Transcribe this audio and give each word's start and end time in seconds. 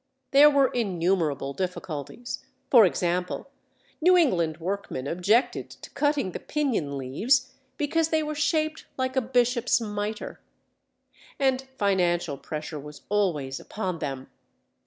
There 0.31 0.49
were 0.49 0.69
innumerable 0.69 1.53
difficulties. 1.53 2.43
For 2.71 2.87
example, 2.87 3.51
New 4.01 4.17
England 4.17 4.57
workmen 4.57 5.05
objected 5.05 5.69
to 5.69 5.91
cutting 5.91 6.31
the 6.31 6.39
pinion 6.39 6.97
leaves 6.97 7.53
because 7.77 8.07
they 8.07 8.23
were 8.23 8.33
shaped 8.33 8.87
like 8.97 9.15
a 9.15 9.21
bishop's 9.21 9.79
miter. 9.79 10.39
And 11.37 11.67
financial 11.77 12.39
pressure 12.39 12.79
was 12.79 13.03
always 13.11 13.59
upon 13.59 13.99
them. 13.99 14.31